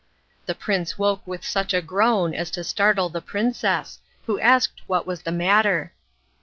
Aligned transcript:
The 0.47 0.55
prince 0.55 0.97
woke 0.97 1.21
with 1.27 1.45
such 1.45 1.75
a 1.75 1.79
groan 1.83 2.33
as 2.33 2.49
to 2.57 2.63
startle 2.63 3.09
the 3.09 3.21
princess, 3.21 3.99
who 4.25 4.39
asked 4.39 4.81
what 4.87 5.05
was 5.05 5.21
the 5.21 5.31
matter. 5.31 5.93